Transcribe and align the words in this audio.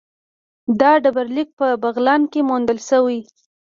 دا 0.79 0.91
ډبرلیک 1.03 1.49
په 1.59 1.67
بغلان 1.83 2.21
کې 2.31 2.39
موندل 2.49 2.79
شوی 2.89 3.19